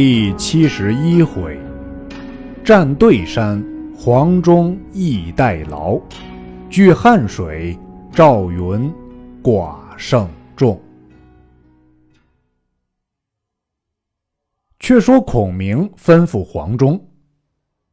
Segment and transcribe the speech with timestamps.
[0.00, 1.58] 第七十一回，
[2.64, 3.60] 战对山，
[3.96, 6.00] 黄忠义代劳；
[6.70, 7.76] 据汉水，
[8.12, 8.94] 赵云
[9.42, 10.80] 寡胜众。
[14.78, 17.04] 却说孔明吩咐黄忠：“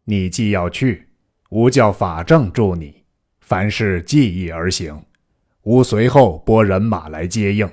[0.06, 1.08] 你既要去，
[1.50, 3.02] 吾叫法正助你，
[3.40, 4.96] 凡事记意而行。
[5.64, 7.68] 吾随后拨人马来接应。”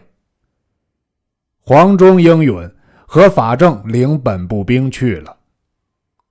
[1.61, 2.71] 黄忠应允。
[3.15, 5.37] 和法正领本部兵去了。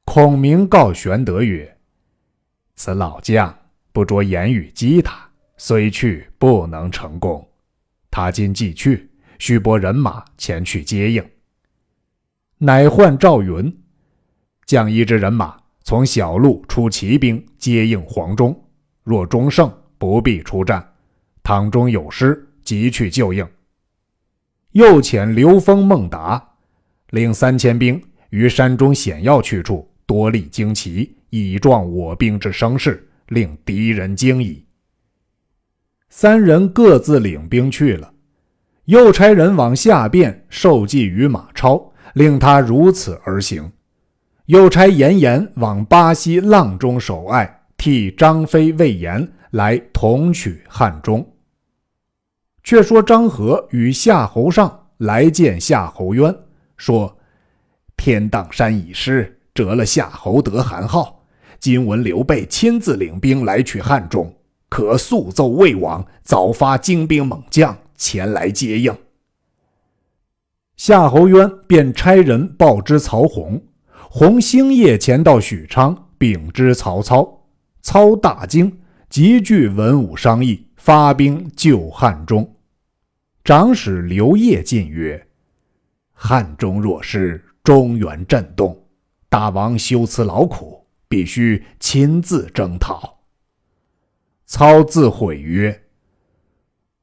[0.04, 1.78] 孔明告玄德曰
[2.74, 3.56] ：“此老将
[3.92, 7.48] 不着言语激他，虽去不能成功。
[8.10, 9.08] 他今既去，
[9.38, 11.24] 须拨人马前去接应。”
[12.58, 13.72] 乃唤赵云，
[14.66, 18.60] 将一支人马从小路出骑兵接应黄忠。
[19.04, 20.82] 若忠胜，不必出战；
[21.44, 23.48] 倘中有失，即去救应。
[24.72, 26.48] 又遣刘封、孟达。
[27.12, 34.66] 领三千兵于山中险要去处多立旌旗，以壮我兵之声势，令敌人惊疑。
[36.10, 38.14] 三人各自领兵去了，
[38.86, 43.72] 又差人往下边受计于马超，令他如此而行。
[44.48, 51.26] 又差严颜往巴西阆中守隘，替张飞、魏延来同取汉中。
[52.64, 56.36] 却说张合与夏侯尚来见夏侯渊。
[56.82, 57.16] 说
[57.96, 61.24] ：“天荡山已失，折了夏侯德韩浩。
[61.60, 64.34] 今闻刘备亲自领兵来取汉中，
[64.68, 68.92] 可速奏魏王，早发精兵猛将前来接应。”
[70.76, 73.62] 夏侯渊便差人报知曹洪，
[74.10, 77.44] 洪星夜前到许昌禀知曹操，
[77.84, 82.56] 操大惊，急聚文武商议，发兵救汉中。
[83.44, 85.28] 长史刘烨进曰。
[86.24, 88.80] 汉中若失，中原震动，
[89.28, 93.22] 大王修此劳苦，必须亲自征讨。
[94.46, 95.82] 操自悔曰：“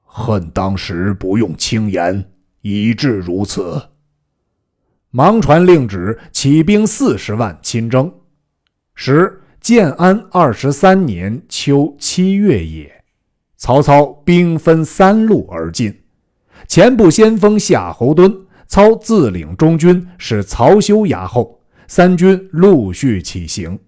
[0.07, 3.89] 恨当时不用轻言，以致如此。”
[5.11, 8.15] 忙传令旨，起兵四十万亲征。
[8.95, 13.05] 时建安二十三年秋七月也。
[13.57, 16.05] 曹操兵分三路而进，
[16.69, 18.45] 前部先锋夏侯惇。
[18.69, 23.79] 操自领中军，使曹休押后，三军陆续起行。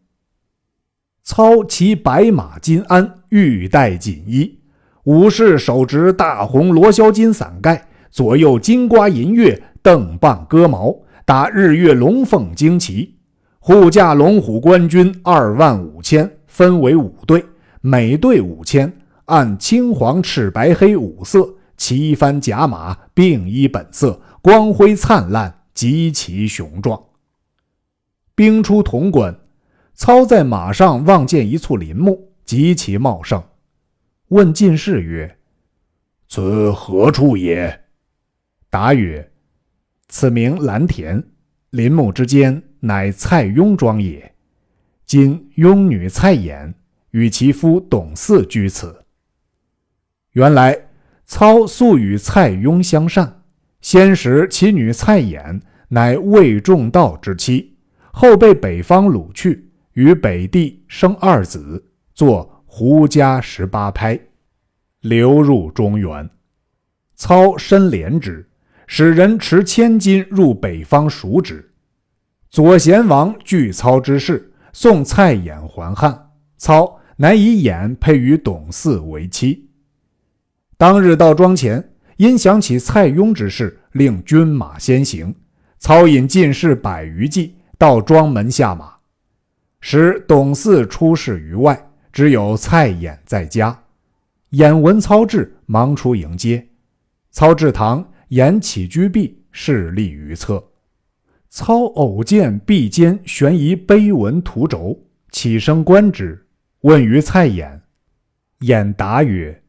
[1.22, 4.58] 操骑白马金鞍，玉带锦衣，
[5.04, 13.16] 武士手执大红罗霄金伞盖，左右金瓜银月，镫棒戈矛，打日月龙凤旌旗。
[13.58, 17.44] 护驾龙虎官军二万五千，分为五队，
[17.82, 18.90] 每队五千，
[19.26, 24.18] 按青黄赤白黑五色，旗幡甲马，并依本色。
[24.42, 26.98] 光辉灿烂，极其雄壮。
[28.34, 29.38] 兵出潼关，
[29.92, 33.42] 操在马上望见一簇林木，极其茂盛。
[34.28, 35.38] 问进士曰
[36.26, 37.84] ：“此何处也？”
[38.70, 39.30] 答曰
[40.08, 41.22] ：“此名蓝田，
[41.68, 44.34] 林木之间，乃蔡邕庄也。
[45.04, 46.72] 今邕女蔡琰
[47.10, 49.04] 与其夫董嗣居此。
[50.32, 50.88] 原来
[51.26, 53.36] 操素与蔡邕相善。”
[53.80, 57.76] 先时其女蔡琰乃魏仲道之妻，
[58.12, 61.82] 后被北方掳去，与北帝生二子，
[62.14, 64.20] 作胡家十八拍，
[65.00, 66.28] 流入中原。
[67.16, 68.48] 操深怜之，
[68.86, 71.70] 使人持千金入北方赎之。
[72.50, 76.30] 左贤王惧操之事，送蔡琰还汉。
[76.56, 79.70] 操乃以琰配于董祀为妻。
[80.76, 81.89] 当日到庄前。
[82.20, 85.34] 因想起蔡邕之事，令军马先行。
[85.78, 88.92] 操引进士百余骑到庄门下马，
[89.80, 93.84] 时董嗣出事于外，只有蔡琰在家。
[94.50, 96.68] 眼闻操至，忙出迎接。
[97.30, 100.62] 操至堂，俨起居壁，势立于侧。
[101.48, 104.94] 操偶见壁间悬一碑文图轴，
[105.30, 106.46] 起身观之，
[106.82, 107.80] 问于蔡琰。
[108.58, 109.62] 琰答曰。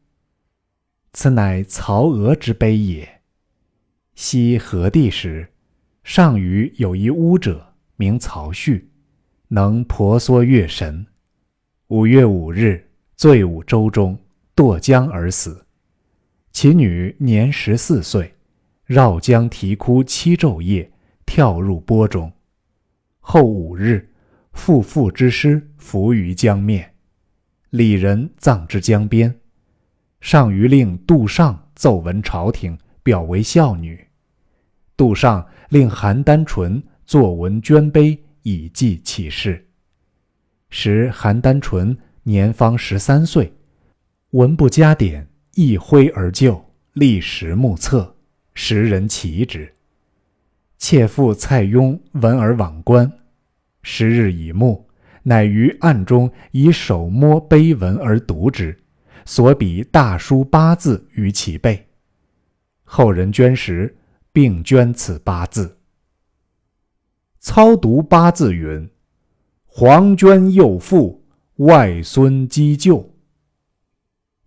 [1.12, 3.20] 此乃曹娥之碑也。
[4.14, 5.46] 昔何帝时，
[6.04, 8.90] 上虞有一巫者，名曹旭，
[9.48, 11.06] 能婆娑月神。
[11.88, 14.18] 五月五日，醉舞舟中，
[14.56, 15.66] 堕江而死。
[16.50, 18.34] 其女年十四岁，
[18.84, 20.90] 绕江啼哭七昼夜，
[21.26, 22.32] 跳入波中。
[23.20, 24.10] 后五日，
[24.52, 26.94] 父父之尸浮于江面，
[27.68, 29.41] 里人葬之江边。
[30.22, 34.06] 上谕令杜尚奏闻朝廷，表为孝女。
[34.96, 39.66] 杜尚令邯郸纯作文捐碑以记其事。
[40.70, 43.52] 时韩丹纯年方十三岁，
[44.30, 48.14] 文不加点，一挥而就，立时目测，
[48.54, 49.74] 时人奇之。
[50.78, 53.12] 妾父蔡邕闻而往观，
[53.82, 54.86] 时日已暮，
[55.24, 58.78] 乃于暗中以手摸碑文而读之，
[59.24, 61.88] 所笔大书八字于其背。
[62.84, 63.96] 后人捐时，
[64.32, 65.78] 并捐此八字。
[67.38, 68.88] 操读八字云
[69.66, 71.24] ：“黄捐幼父，
[71.56, 73.14] 外孙积旧。”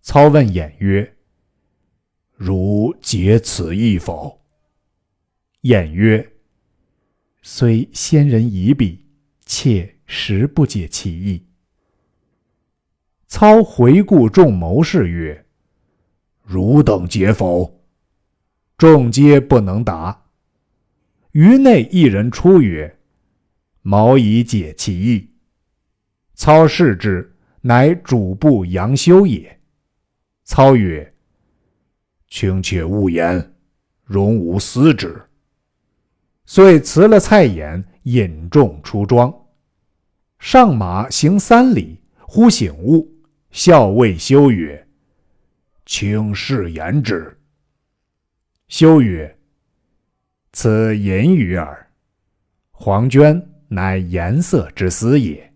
[0.00, 1.16] 操问偃曰
[2.36, 4.40] ：“汝解此意否？”
[5.62, 6.32] 偃曰
[7.42, 9.04] ：“虽先人遗笔，
[9.44, 11.45] 妾实不解其意。”
[13.26, 15.46] 操回顾众谋士曰
[16.42, 17.80] ：“汝等解否？”
[18.78, 20.24] 众皆不能答。
[21.32, 22.98] 余内一人出曰
[23.82, 25.30] ：“毛以解其意。”
[26.34, 29.60] 操视之，乃主簿杨修也。
[30.44, 31.14] 操曰
[32.28, 33.54] ：“卿且勿言，
[34.04, 35.20] 容吾思之。”
[36.46, 39.34] 遂辞了蔡琰，引众出庄。
[40.38, 43.15] 上马行三里，忽醒悟，
[43.56, 44.86] 笑谓修曰
[45.86, 47.40] ：“卿是言之。”
[48.68, 49.38] 修曰
[50.52, 51.90] ：“此隐语耳。
[52.70, 55.54] 黄绢乃颜色之思也，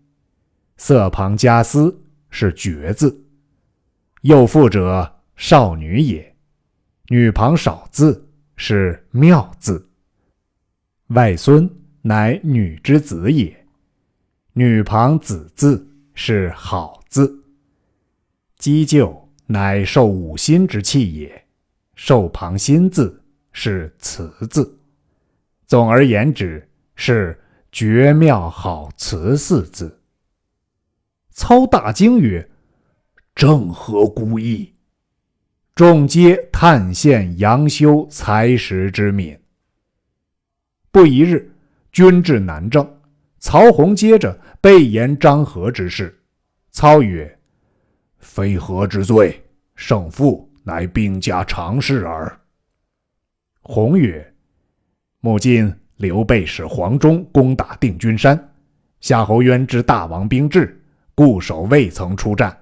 [0.77, 1.95] 色旁加思
[2.31, 3.23] 是绝字。
[4.23, 6.23] 幼妇者，少女也；
[7.09, 9.87] 女旁少字是妙字。
[11.09, 11.69] 外孙
[12.01, 13.67] 乃女之子也，
[14.53, 17.37] 女旁子字是好字。
[18.61, 21.43] 积就乃受五心之气也。”
[21.95, 23.21] 受旁心字
[23.51, 24.79] 是辞字，
[25.67, 27.37] 总而言之是
[27.71, 29.99] 绝妙好词四字。
[31.31, 32.49] 操大惊曰
[33.35, 34.73] ：“正合孤意。”
[35.75, 39.37] 众皆叹羡杨修才识之敏。
[40.91, 41.51] 不一日，
[41.91, 42.99] 军至南郑，
[43.39, 46.19] 曹洪接着备言张合之事。
[46.71, 47.39] 操曰
[48.33, 49.43] ：“非何之罪，
[49.75, 52.39] 胜负。”乃兵家常事耳。
[53.61, 54.33] 洪曰
[55.19, 58.53] ：“目今刘备使黄忠攻打定军山，
[58.99, 60.79] 夏侯渊知大王兵至，
[61.15, 62.55] 固守未曾出战。”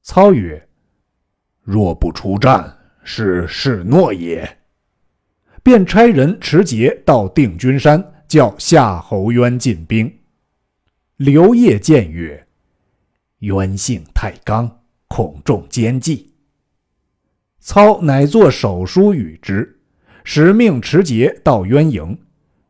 [0.00, 0.66] 操曰
[1.60, 2.74] ：“若不出战，
[3.04, 4.58] 是示诺也。”
[5.62, 10.10] 便差人持节到定军山，叫夏侯渊进兵。
[11.16, 12.44] 刘烨见曰
[13.42, 16.32] ：“渊性太刚，恐中奸计。”
[17.64, 19.78] 操乃作手书与之，
[20.24, 22.18] 使命持节到渊营。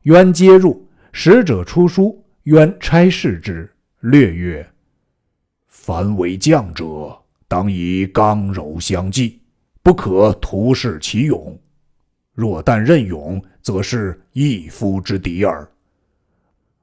[0.02, 3.70] 渊接入，使者出书，渊差事之，
[4.00, 4.69] 略曰
[5.69, 7.16] ：“凡为将者，
[7.48, 9.40] 当以刚柔相济，
[9.82, 11.58] 不可徒恃其勇。
[12.34, 15.70] 若但任勇，则是一夫之敌耳。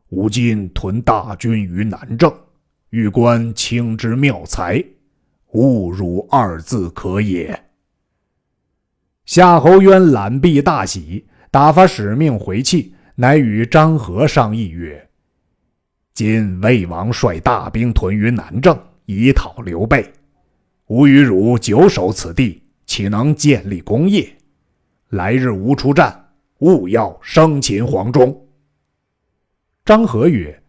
[0.10, 2.34] 吾今屯大军于南郑，
[2.90, 4.84] 欲观卿之妙才，
[5.52, 7.66] 勿辱二字可也。”
[9.26, 15.08] 夏侯渊览毕大喜，打发使命回去，乃与张合商议曰
[16.14, 20.12] ：“今魏王率大兵屯于南郑，以讨刘备。
[20.88, 24.28] 吾与汝久守此地，岂能建立功业？
[25.10, 28.48] 来日吾出战，务要生擒黄忠。”
[29.86, 30.60] 张合曰：“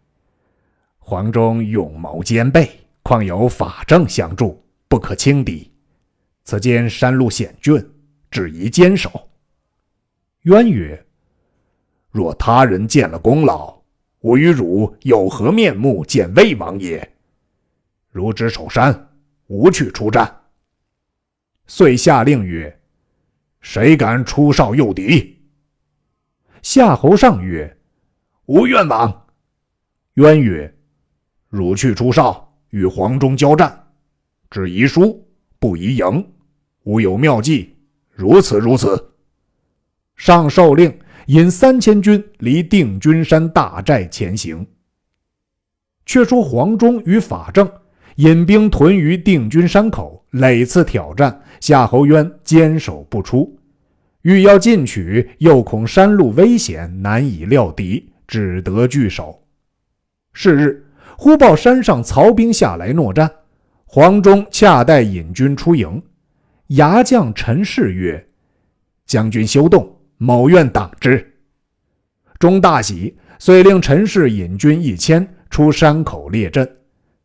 [1.01, 2.71] 黄忠勇谋兼备，
[3.03, 5.69] 况有法正相助，不可轻敌。
[6.45, 7.85] 此间山路险峻。”
[8.31, 9.29] 只宜坚守。
[10.43, 11.05] 渊曰
[12.13, 13.83] ：“若他人见了功劳，
[14.21, 17.13] 我与汝有何面目见魏王也？
[18.09, 19.11] 如只守山，
[19.49, 20.43] 无去出战。”
[21.67, 22.81] 遂下令曰
[23.61, 25.43] ：“谁敢出哨诱敌？”
[26.63, 27.77] 夏侯尚曰
[28.47, 29.27] ：“吾愿往。”
[30.15, 30.73] 渊曰
[31.51, 33.87] ：“汝去出哨，与黄忠交战，
[34.51, 35.23] 只宜输，
[35.59, 36.27] 不宜赢。
[36.85, 37.77] 吾有妙计。”
[38.13, 39.13] 如此如此，
[40.15, 40.95] 上受令
[41.29, 44.67] 引三千军离定军山大寨前行。
[46.05, 47.67] 却说黄忠与法正
[48.17, 53.59] 引兵屯于定军山口，累次挑战，夏侯渊坚守不出，
[54.21, 59.43] 欲要进取，又恐山路危险，难以料敌，只得拒守。
[60.35, 60.85] 是日，
[61.23, 63.31] 忽报山上曹兵下来搦战，
[63.85, 66.03] 黄忠恰待引军出营。
[66.69, 68.27] 牙将陈氏曰
[69.05, 71.39] ：“将军休动，某愿挡之。”
[72.41, 76.67] 钟大喜，遂令陈氏引军一千出山口列阵。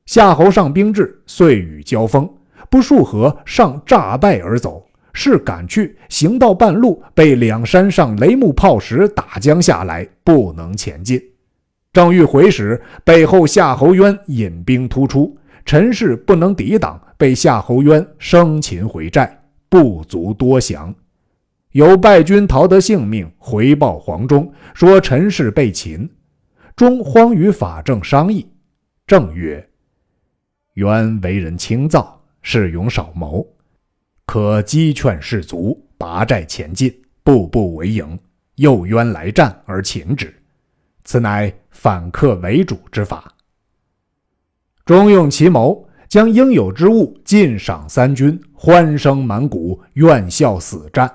[0.05, 2.29] 夏侯尚兵至，遂与交锋，
[2.69, 4.85] 不数合，尚诈败而走。
[5.13, 11.17] 是赶去，行到半路，被两山上雷木炮石打将下来，不能前进。
[11.95, 15.33] 正欲回时，背后夏侯渊引兵突出，
[15.63, 20.93] 陈氏不能抵挡，被夏侯渊生擒回寨，不足多详。
[21.71, 26.09] 有败军逃得性命，回报黄忠，说陈氏被擒。
[26.75, 28.45] 忠慌与法正商议，
[29.07, 29.65] 正曰
[30.75, 33.47] ：“渊为人轻躁，恃勇少谋。”
[34.27, 38.19] 可击劝士卒，拔寨前进，步步为营，
[38.55, 40.35] 诱渊来战而擒之，
[41.05, 43.31] 此乃反客为主之法。
[44.83, 51.09] 中用奇谋，将应有之物尽赏三军，欢声满鼓，愿效死战。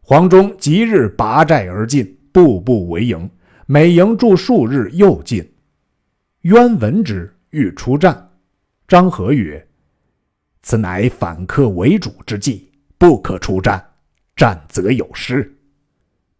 [0.00, 3.28] 黄忠即日拔寨而进，步步为营，
[3.66, 5.54] 每营驻数日，又进。
[6.42, 8.30] 渊闻之，欲出战。
[8.86, 9.66] 张合曰。
[10.60, 13.82] 此乃反客为主之计，不可出战，
[14.36, 15.54] 战则有失。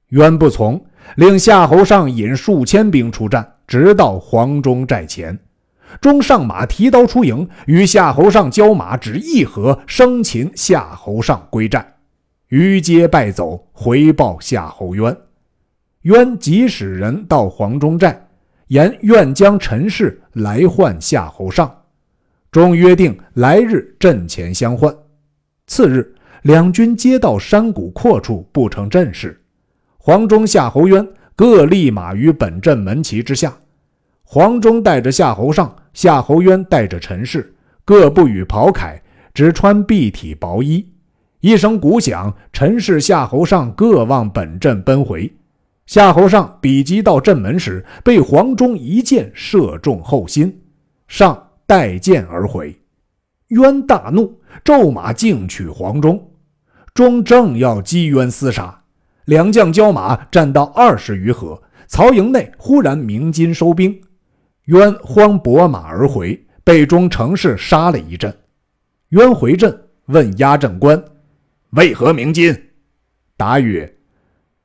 [0.09, 0.83] 渊不从，
[1.17, 5.39] 令夏侯尚引数千兵出战，直到黄忠寨前。
[6.01, 11.95] 忠上马提刀出营，与夏侯尚交马，只一合，生擒夏侯尚归寨。
[12.49, 15.17] 余皆败走，回报夏侯渊。
[16.03, 18.29] 渊即使人到黄忠寨，
[18.69, 21.73] 言愿将陈氏来换夏侯尚。
[22.51, 24.95] 终约定来日阵前相换。
[25.67, 29.44] 次日，两军皆到山谷阔处，不成阵势。
[30.07, 33.57] 黄忠、夏侯渊各立马于本阵门旗之下。
[34.23, 37.55] 黄忠带着夏侯尚，夏侯渊带着陈氏，
[37.87, 39.01] 各不与袍铠，
[39.33, 40.87] 只穿蔽体薄衣。
[41.41, 45.33] 一声鼓响，陈氏、夏侯尚各往本阵奔回。
[45.87, 50.61] 夏侯尚比及到阵门时，被黄忠一箭射中后心，
[51.09, 51.41] 上。
[51.67, 52.79] 带箭而回，
[53.49, 56.31] 渊大怒，骤马径取黄忠。
[56.93, 58.83] 忠正要击渊厮杀，
[59.27, 64.01] 两将交马战到二十余合，曹营内忽然鸣金收兵。
[64.67, 68.35] 渊慌拨马而回，被忠乘势杀了一阵。
[69.11, 71.03] 渊回阵问押阵官
[71.71, 72.71] ：“为何鸣金？”
[73.37, 73.97] 答曰：“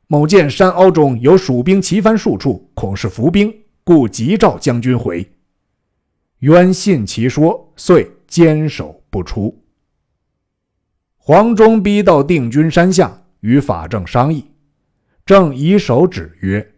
[0.07, 5.29] 某见山凹中有蜀兵齐番数处，恐是伏兵，故急召将军回。”
[6.39, 9.61] 渊信其说，遂坚守不出。
[11.17, 14.48] 黄忠逼到定军山下，与法正商议。
[15.29, 16.71] 正以手指曰：“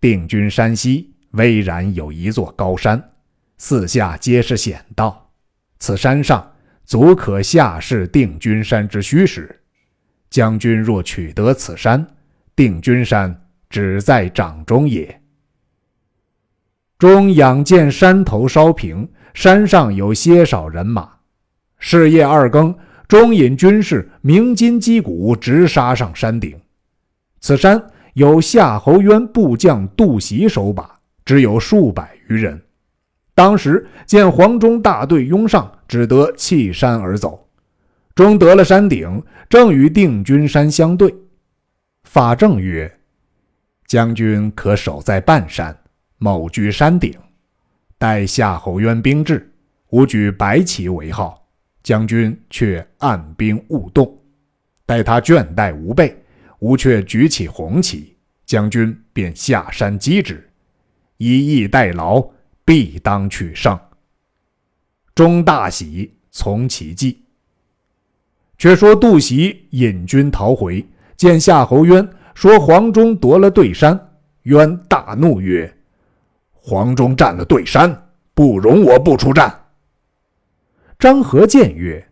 [0.00, 3.10] 定军山西巍然有一座高山，
[3.58, 5.30] 四下皆是险道。
[5.78, 6.54] 此山上
[6.86, 9.60] 足可下视定军山之虚实。
[10.30, 12.06] 将军若取得此山，
[12.56, 15.20] 定军山只在掌中也。”
[16.96, 21.10] 中仰见山头稍平，山上有些少人马。
[21.78, 22.74] 是夜二更，
[23.06, 26.58] 中引军士鸣金击鼓，直杀上山顶。
[27.44, 32.58] 此山有夏侯渊部将杜袭守把，只有数百余人。
[33.34, 37.46] 当时见黄忠大队拥上，只得弃山而走。
[38.14, 41.14] 终得了山顶，正与定军山相对。
[42.04, 42.90] 法正曰
[43.86, 45.78] ：“将军可守在半山。”
[46.16, 47.12] 某居山顶，
[47.98, 49.52] 待夏侯渊兵至，
[49.90, 51.46] 吾举白旗为号，
[51.82, 54.18] 将军却按兵勿动。
[54.86, 56.23] 待他倦怠无备，
[56.64, 58.16] 吾却举起红旗，
[58.46, 60.48] 将军便下山击之，
[61.18, 62.26] 以逸待劳，
[62.64, 63.78] 必当取胜。
[65.14, 67.22] 钟大喜，从其计。
[68.56, 70.82] 却说杜袭引军逃回，
[71.18, 74.12] 见夏侯渊，说黄忠夺了对山。
[74.44, 75.70] 渊大怒曰：
[76.50, 79.66] 黄忠占了对山，不容我不出战。
[80.98, 82.10] 张合见曰：“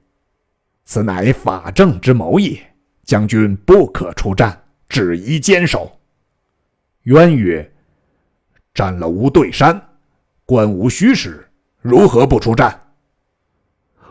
[0.85, 2.72] 此乃法正之谋也，
[3.05, 5.91] 将军不可出战，只宜坚守。”
[7.05, 7.73] 渊曰
[8.75, 9.81] ：“占了无对山，
[10.45, 11.47] 关无虚实，
[11.81, 12.79] 如何不出战？”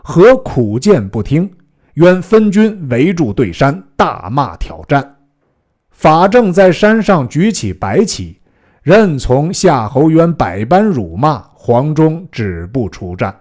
[0.04, 1.50] 何苦谏不听，
[1.94, 5.16] 渊分军围住对山，大骂挑战。
[5.90, 8.38] 法正在山上举起白旗。
[8.82, 13.32] 任从夏侯渊百般辱骂，黄忠止不出战。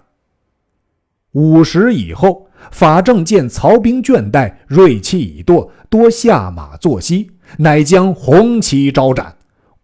[1.34, 9.34] 午时以后，法正见曹兵倦怠，锐气已堕，多下马坐息，乃将红旗招展，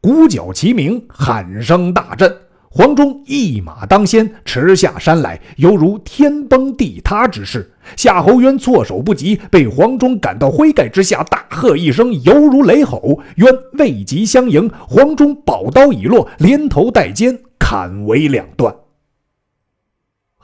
[0.01, 2.29] 鼓角齐鸣，喊声大震。
[2.69, 7.71] 黄忠一马当先，驰下山来，犹如天崩地塌之势。
[7.95, 13.21] 夏侯渊措手不及，被黄忠赶到灰盖之下，大喝一声，犹如雷吼。
[13.37, 18.75] 渊未及相迎，黄忠宝刀已落，连头带肩砍为两段。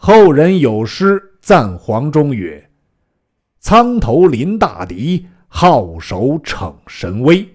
[0.06, 2.70] 后人有诗赞黄忠曰
[3.62, 7.48] ：“苍头临大敌，皓首逞神威。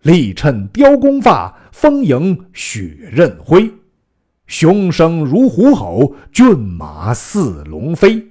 [0.00, 3.70] 力趁雕弓发，风迎雪刃辉。
[4.46, 8.26] 雄声如虎吼，骏马似龙飞。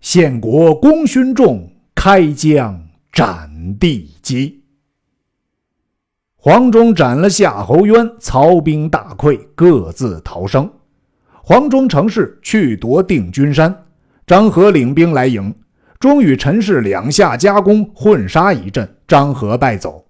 [0.00, 4.60] 献国功勋重，开疆斩地基。”
[6.34, 10.68] 黄忠斩了夏侯渊，曹兵大溃，各自逃生。
[11.48, 13.74] 黄忠乘势去夺定军山，
[14.26, 15.54] 张合领兵来迎，
[15.98, 20.04] 终与陈氏两下夹攻，混杀一阵，张合败走。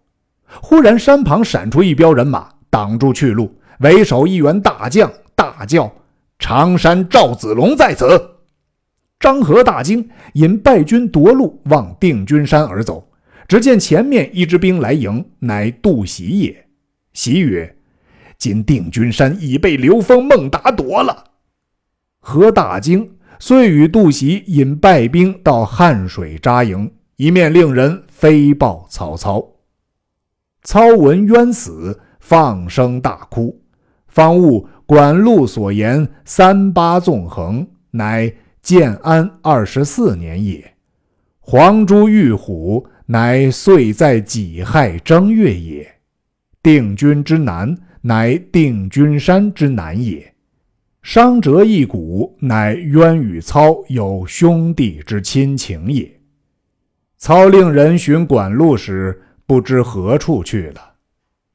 [0.61, 3.57] 忽然山旁闪出一彪人马，挡住去路。
[3.78, 5.88] 为首一员大将大叫
[6.40, 8.21] ：“常山赵子龙在此！”
[9.21, 13.09] 张合大惊，引败军夺路往定军山而走。
[13.47, 16.66] 只见前面一支兵来迎，乃杜袭也。
[17.12, 17.76] 袭曰
[18.37, 21.26] ：“今定军山已被刘封、孟达夺了。”
[22.20, 29.44] 何大惊，遂与杜袭引败兵到汉水扎营，一面令人飞报曹操。
[30.62, 33.62] 操闻冤死，放声大哭，
[34.08, 40.75] 方悟管路所言三八纵横，乃建安二十四年也。
[41.40, 45.90] 黄珠玉虎，乃岁在己亥正月也。
[46.62, 50.34] 定军之南，乃定军山之南也。
[51.02, 56.21] 伤折一骨，乃渊与操有兄弟之亲情也。
[57.17, 60.95] 操令人寻管路时，不知何处去了。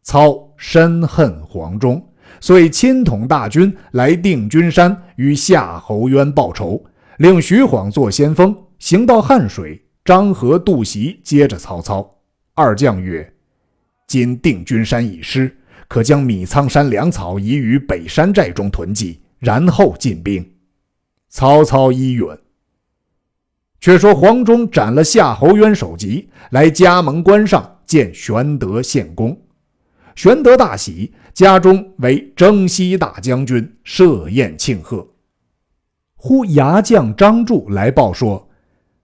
[0.01, 2.03] 操深恨黄忠，
[2.39, 6.83] 遂亲统大军来定军山，与夏侯渊报仇。
[7.17, 12.09] 令徐晃做先锋，行到汉水，张合、杜袭接着曹操。
[12.55, 13.31] 二将曰
[14.07, 15.55] ：“今定军山已失，
[15.87, 20.55] 可将米仓山粮草移于北山寨中囤积。”然后进兵，
[21.27, 22.25] 曹操依允。
[23.81, 29.37] 却说黄忠斩了夏侯渊首级，来加盟关上见玄德献功。
[30.15, 35.05] 玄德大喜，家中为征西大将军，设宴庆贺。
[36.15, 38.47] 忽牙将张柱来报说，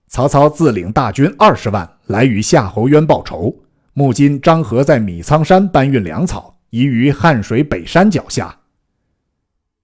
[0.06, 3.54] 曹操自领大军二十万来与夏侯渊报仇。
[3.92, 8.59] 目今张合在米仓山搬运粮草，移于汉水北山脚下。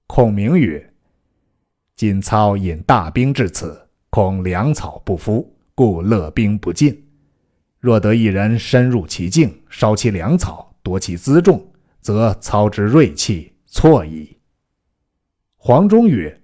[0.06, 0.94] 孔明曰
[1.96, 7.06] ：“今操引大兵至此，恐粮草不敷，故勒兵不进。
[7.80, 14.38] 若得一人深入其境，烧其粮草，夺其辎重，则操之锐气错矣。”
[15.58, 16.40] 黄忠曰：“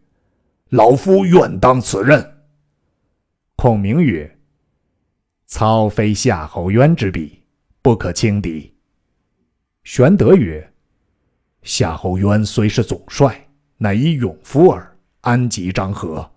[0.70, 2.42] 老夫愿当此任。”
[3.56, 4.38] 孔明曰
[5.46, 7.44] ：“操非夏侯渊之比，
[7.80, 8.74] 不可轻敌。”
[9.84, 10.72] 玄德曰
[11.62, 13.48] ：“夏侯渊虽是总帅。”
[13.82, 16.30] 乃一勇夫耳，安及张合？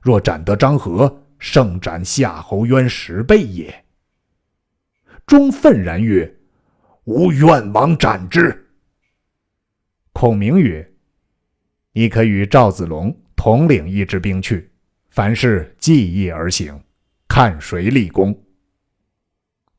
[0.00, 3.84] 若斩得张合，胜斩夏侯渊十倍也。
[5.26, 6.38] 忠愤然曰
[7.04, 8.70] ：“吾愿往斩之。”
[10.14, 10.90] 孔明曰
[11.92, 14.70] ：“你可与赵子龙统领一支兵去，
[15.10, 16.80] 凡事计议而行，
[17.28, 18.42] 看谁立功。”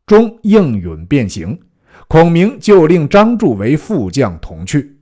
[0.05, 1.59] 忠应允便行。
[2.07, 4.96] 孔明就令张柱为副将同去。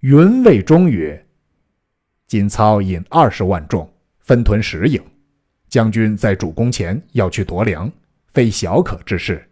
[0.00, 1.26] 云谓忠曰
[2.28, 5.02] ：“今操引二十万众，分屯十营，
[5.68, 7.90] 将军在主公前要去夺粮，
[8.26, 9.50] 非小可之事。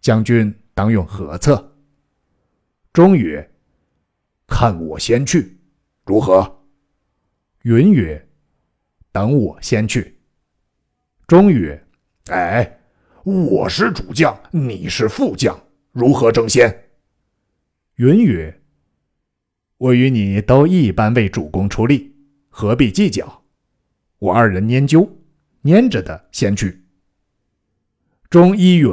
[0.00, 1.76] 将军当用何策？”
[2.94, 3.50] 忠曰
[4.48, 5.58] ：“看我先去，
[6.06, 6.64] 如何？”
[7.62, 8.26] 云曰
[9.12, 10.18] ：“等我先去。”
[11.28, 11.86] 忠曰
[12.32, 12.78] ：“哎，
[13.22, 15.58] 我是主将，你是副将，
[15.92, 16.90] 如何争先？”
[17.96, 18.62] 云曰：
[19.84, 22.14] 我与你都一般为主公出力，
[22.48, 23.42] 何必计较？
[24.18, 25.06] 我二人拈阄，
[25.62, 26.84] 拈着的先去。
[28.30, 28.88] 忠依允。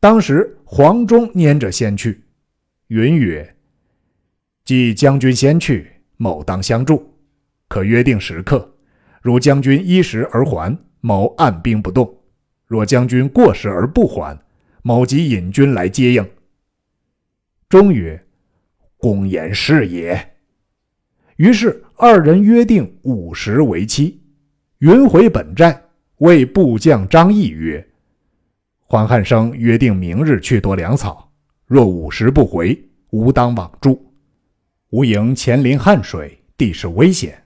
[0.00, 2.24] 当时黄忠拈着先去。
[2.88, 3.56] 允曰
[4.64, 7.14] ：“既将军先去，某当相助，
[7.68, 8.74] 可约定时刻。
[9.22, 12.04] 如将军依时而还，某按兵不动；
[12.66, 14.36] 若将军过时而不还，
[14.82, 16.28] 某即引军来接应。”
[17.70, 18.24] 忠曰。
[18.98, 20.34] 公言是也。
[21.36, 24.20] 于是二人约定五十为期。
[24.78, 25.80] 云回本寨，
[26.18, 27.84] 谓部将张翼曰
[28.86, 31.32] ：“黄汉升约定明日去夺粮草，
[31.66, 32.78] 若五十不回，
[33.10, 34.04] 吾当往助。”
[34.90, 37.42] 吴营前临汉水，地势危险，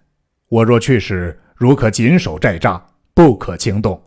[0.48, 2.80] 我若去时，如可紧守寨栅，
[3.14, 4.00] 不可轻动。”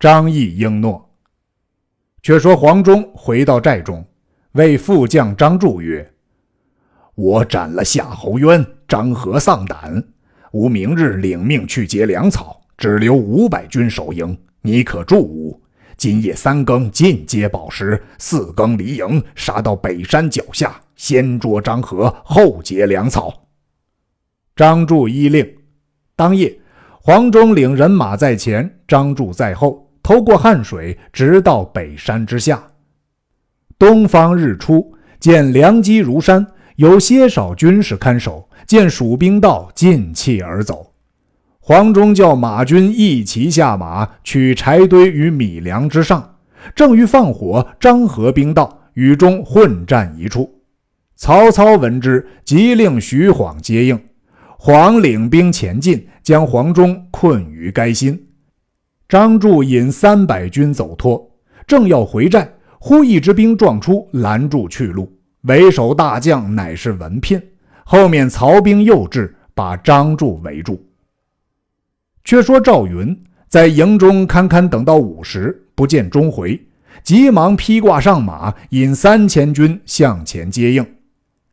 [0.00, 1.08] 张毅应诺。
[2.22, 4.06] 却说黄忠回到寨中，
[4.52, 6.08] 谓副将张柱曰
[7.14, 10.02] ：“我斩了夏侯渊，张合丧胆。
[10.52, 14.36] 吾明日领命去劫粮草，只留五百军守营。
[14.62, 15.60] 你可助吾？
[15.96, 23.46] 今夜三更进阶宝石，四更离营，杀到北山脚下，先捉张合，后劫粮草。”
[24.56, 25.46] 张柱依令。
[26.16, 26.58] 当夜，
[27.00, 29.90] 黄忠领人马在前，张柱在后。
[30.02, 32.62] 偷过汉水，直到北山之下。
[33.78, 36.44] 东方日出，见良机如山，
[36.82, 38.48] 有些少军士看守。
[38.66, 40.92] 见蜀兵到，尽弃而走。
[41.60, 46.36] 黄忠叫马军一齐下马，取柴堆于米粮之上。
[46.74, 50.62] 正欲放火，张合兵到，与中混战一处。
[51.14, 54.00] 曹操闻之，即令徐晃接应。
[54.58, 58.28] 晃领兵前进，将黄忠困于该心。
[59.08, 61.30] 张柱引三百军走脱，
[61.64, 65.12] 正要回寨，忽一支兵撞出，拦住去路。
[65.42, 67.40] 为首大将乃是文聘，
[67.84, 70.84] 后面曹兵又至，把张柱围住。
[72.24, 76.60] 却说赵云在营中堪堪等到午时，不见钟回，
[77.02, 80.86] 急忙披挂上马，引三千军向前接应。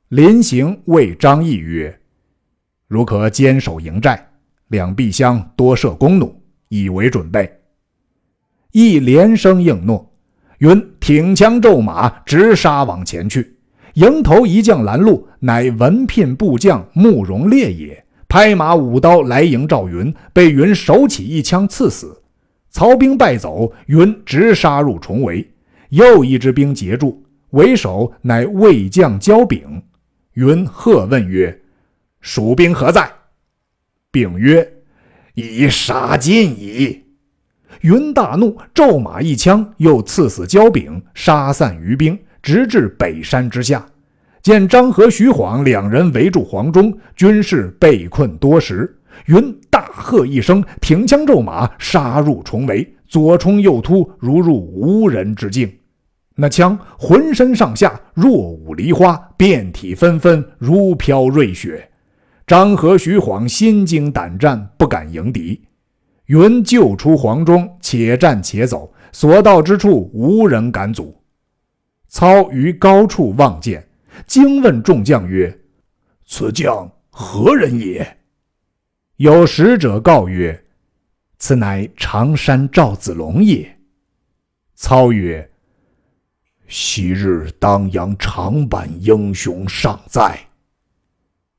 [0.10, 2.00] 临行谓张翼曰
[2.88, 4.30] ：“如可坚守营寨，
[4.68, 6.36] 两壁厢多设弓弩。”
[6.70, 7.52] 以为准备，
[8.74, 10.14] 翼连声应诺。
[10.60, 13.58] 云挺枪骤马，直杀往前去。
[13.96, 18.06] 迎头一将拦路，乃文聘部将慕容烈也。
[18.28, 22.22] 拍马舞刀来迎赵云，被云手起一枪刺死。
[22.70, 25.50] 曹兵败走，云直杀入重围。
[25.90, 29.82] 又一支兵截住，为首乃魏将焦炳。
[30.34, 31.60] 云喝问曰
[32.22, 33.12] ：“蜀兵何在？”
[34.12, 34.72] 炳曰：
[35.34, 37.04] 已杀尽矣！
[37.82, 43.86] 云大怒，骤马一枪，又刺死焦炳，杀散余兵，直至北山之下。
[44.42, 48.96] 见张合、徐晃两人围住黄忠，军士被困多时。
[49.26, 55.70] 云大喝一声，挺枪骤马，杀入重围，左冲右突，如入无人之境。
[56.36, 61.90] 那枪浑身上下若舞梨花，遍体纷纷，如飘瑞雪。
[62.48, 65.62] 张合、徐晃心惊胆战，不敢迎敌。
[66.28, 71.19] 云救出黄忠，且战且走，所到之处无人敢阻。
[72.10, 73.88] 操于高处望见，
[74.26, 75.58] 惊问众将曰
[76.26, 78.18] ：“此将何人也？”
[79.18, 80.66] 有使者告曰
[81.38, 83.78] ：“此乃常山赵子龙也。”
[84.74, 85.48] 操曰
[86.68, 90.38] ：“昔日当阳长坂英雄尚在。”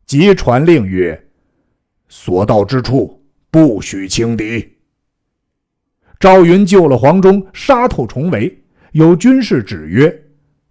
[0.05, 1.29] 即传令曰
[2.09, 4.79] ：“所到之处，不许轻敌。”
[6.19, 8.63] 赵云救了黄忠，杀透重围。
[8.93, 10.11] 有军士指曰：“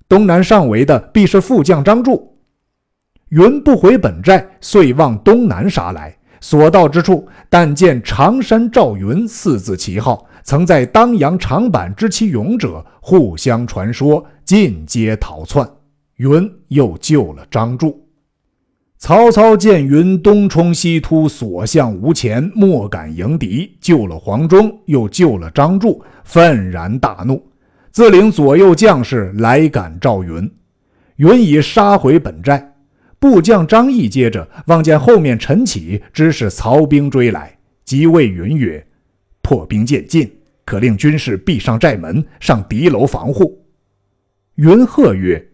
[0.09, 2.35] 东南上围的必是副将张柱。”
[3.29, 6.13] 云不回本寨，遂往东南杀来。
[6.41, 15.69] 所到之处，但见常山赵云四字旗号，曾在当阳长坂知其勇者，互相传说，尽皆逃窜。
[16.15, 18.05] 云又救了张柱。
[18.97, 23.77] 曹操见云东冲西突，所向无前，莫敢迎敌。
[23.81, 27.41] 救了黄忠，又救了张柱，愤然大怒，
[27.99, 30.49] 自领左右将士来赶赵云。
[31.17, 32.73] 云已杀回本寨，
[33.19, 38.87] 部将张翼接着望见后面陈起，知是曹兵追来，即谓云曰
[39.43, 40.31] ：“破兵渐近，
[40.63, 43.65] 可令军士闭上寨门，上敌楼防护。”
[44.55, 45.49] 云喝曰：“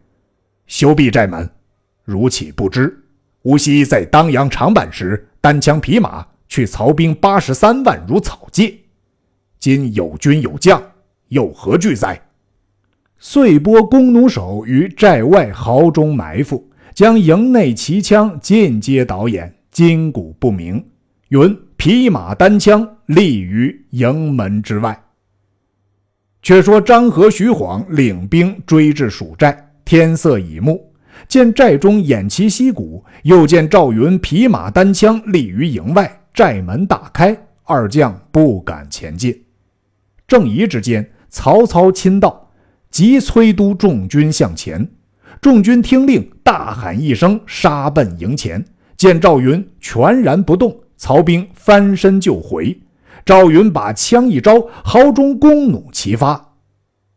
[0.68, 1.50] 休闭寨门！
[2.04, 2.96] 如岂不知？”
[3.42, 8.82] 吴锡在当阳长坂时，单枪匹马去曹兵八十三万如草芥。
[9.58, 10.80] 今有军有将，
[11.30, 12.22] 又何惧哉？
[13.18, 20.84] 遂拨弓弩手于寨外壕中埋伏，将营内骑枪尽皆导演，筋骨不明。
[21.30, 25.02] 云匹马单枪立于营门之外。
[26.44, 30.94] 却说张合、徐晃领兵追至蜀寨，天色已暮。
[31.28, 39.44] 见寨中偃旗息鼓，又见赵云匹马单枪立于营外，寨门大开，二将不敢前进。
[40.28, 42.45] 正疑之间，曹操亲到，
[42.96, 44.88] 即催督众军向前。
[45.42, 48.64] 众军听令，大喊一声，杀奔营前。
[48.96, 52.80] 见赵云全然不动，曹兵翻身就回。
[53.26, 56.54] 赵云把枪一招，壕中弓弩齐发。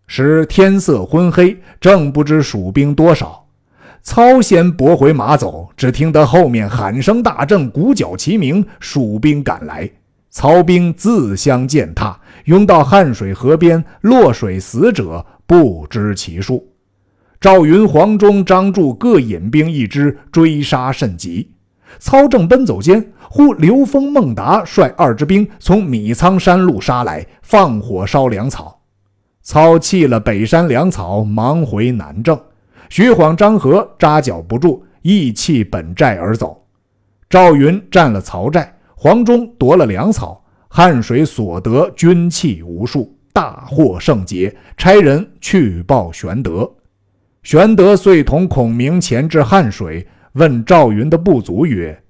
[0.09, 3.47] 时天色昏黑，正不知蜀兵多少。
[4.03, 9.89] 操先拨回马走，只听得后面喊声大震，鼓角齐鸣，蜀兵赶来。
[10.29, 16.69] 曹兵自相践踏，拥到汉水河边，落水死者不知其数。
[17.41, 21.51] 赵云、黄忠、张柱各引兵一支，追杀甚急。
[21.99, 28.83] 操正奔走间，忽刘封、孟达率二支兵从米仓山路杀来，放火烧粮草。
[29.43, 32.39] 操弃了北山粮草，忙回南郑。
[32.91, 36.67] 徐晃、张合扎脚不住，亦弃本寨而走。
[37.31, 38.75] 赵云占了曹寨。
[38.95, 44.53] 黄忠夺了粮草，汉水所得军器无数，大获圣捷。
[44.77, 46.69] 差人去报玄德，
[47.45, 52.03] 玄德遂同孔明前至汉水，问赵云的部族曰：“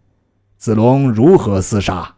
[0.56, 2.14] 子龙如何厮杀？”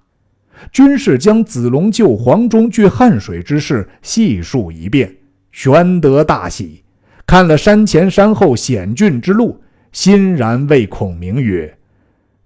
[0.70, 5.12] 军士将子龙救黄忠据汉水之事细述一遍。
[5.50, 6.84] 玄德大喜，
[7.26, 11.76] 看了山前山后险峻之路，欣然谓孔明曰：“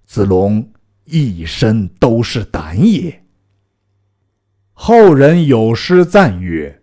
[0.07, 0.67] 子龙。”
[1.05, 3.21] 一身都是胆也。
[4.77, 6.81] 后人有诗赞曰：“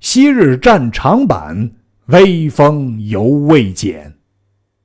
[0.00, 1.70] 昔日战长坂，
[2.06, 4.12] 威风犹未减；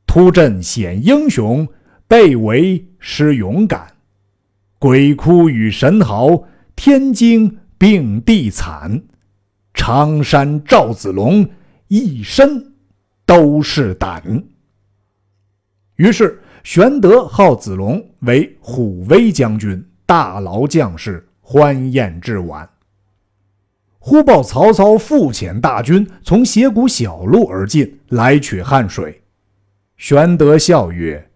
[0.06, 1.68] 突阵显英雄，
[2.08, 3.94] 被围失勇敢。
[4.80, 6.46] 鬼哭与神嚎，
[6.76, 9.04] 天惊并地惨。
[9.74, 11.50] 常山赵子龙，
[11.88, 12.74] 一身
[13.26, 14.46] 都是胆。”
[15.98, 16.40] 于是。
[16.64, 22.68] 玄德号子龙为虎威将军，大劳将士，欢宴至晚。
[24.00, 29.22] 忽报曹操复遣大军从斜谷小路而进，来取汉水。
[29.98, 31.30] 玄德笑曰：“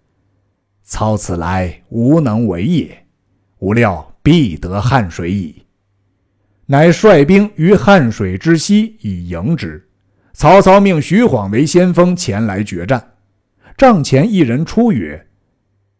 [0.81, 3.05] 操此来无能为也，
[3.59, 5.63] 无料必得汉水矣。”
[6.67, 9.87] 乃率兵于汉水之西以迎之。
[10.33, 13.15] 曹操命徐晃为先锋前来决战。
[13.75, 15.27] 帐前一人出曰：“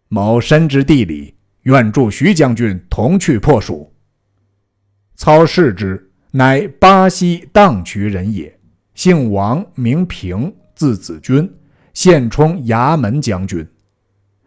[0.09, 3.93] 某深知地理，愿助徐将军同去破蜀。”
[5.17, 8.55] 操视之，乃巴西荡渠人也，
[8.93, 11.51] 姓王，名平，字子君，
[11.91, 13.67] 现充衙门将军。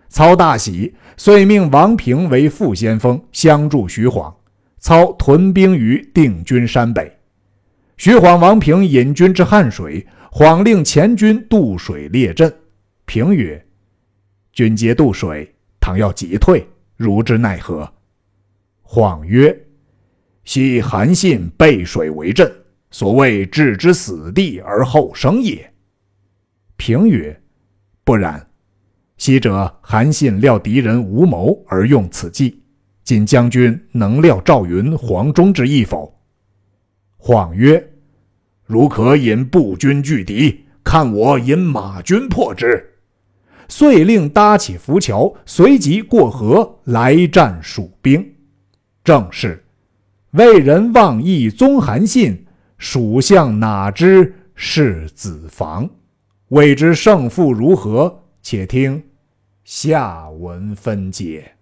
[0.09, 4.33] 操大喜，遂命王平为副先锋，相助徐晃。
[4.79, 7.19] 操屯兵于定军山北。
[7.97, 12.51] 徐晃、王平引军至汉水，晃令前军渡水列阵。
[13.07, 13.63] 平曰
[14.55, 17.93] ：“军皆渡水，倘要急退，如之奈何？”
[18.83, 19.55] 晃曰
[20.45, 22.51] ：“昔韩信背水为阵，
[22.91, 25.73] 所谓置之死地而后生也。”
[26.77, 27.41] 平曰
[28.05, 28.49] ：“不然。
[29.17, 32.63] 昔者韩信料敌人无谋而用此计，
[33.05, 36.19] 今将军能料赵云、黄忠之意否？”
[37.19, 37.93] 晃曰
[38.65, 42.87] ：“如可引步军拒敌，看我引马军破之。”
[43.69, 48.35] 遂令搭起浮桥，随即过河来战蜀兵。
[49.05, 49.63] 正是
[50.33, 52.47] 为人忘义宗韩信，
[52.79, 55.91] 属相哪知是子房？
[56.51, 58.23] 未知胜负如何？
[58.41, 59.03] 且听
[59.65, 61.53] 下文分解。